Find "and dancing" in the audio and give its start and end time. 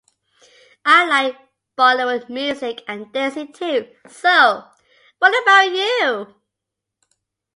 2.87-3.53